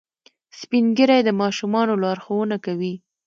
سپین 0.59 0.85
ږیری 0.97 1.19
د 1.25 1.29
ماشومانو 1.41 1.93
لارښوونه 2.03 2.55
کوي 2.65 2.93